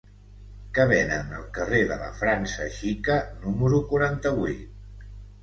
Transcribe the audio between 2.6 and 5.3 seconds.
Xica número quaranta-vuit?